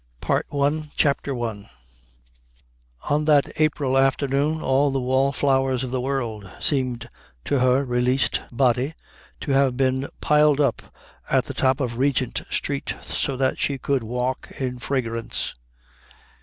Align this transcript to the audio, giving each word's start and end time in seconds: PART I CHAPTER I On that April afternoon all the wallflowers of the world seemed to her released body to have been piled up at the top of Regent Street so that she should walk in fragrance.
PART 0.19 0.47
I 0.51 0.89
CHAPTER 0.95 1.37
I 1.39 1.69
On 3.11 3.25
that 3.25 3.51
April 3.61 3.95
afternoon 3.99 4.59
all 4.59 4.89
the 4.89 4.99
wallflowers 4.99 5.83
of 5.83 5.91
the 5.91 6.01
world 6.01 6.49
seemed 6.59 7.07
to 7.45 7.59
her 7.59 7.85
released 7.85 8.41
body 8.51 8.95
to 9.41 9.51
have 9.51 9.77
been 9.77 10.07
piled 10.19 10.59
up 10.59 10.81
at 11.29 11.45
the 11.45 11.53
top 11.53 11.79
of 11.79 11.99
Regent 11.99 12.41
Street 12.49 12.95
so 13.01 13.37
that 13.37 13.59
she 13.59 13.77
should 13.85 14.01
walk 14.01 14.51
in 14.57 14.79
fragrance. 14.79 15.53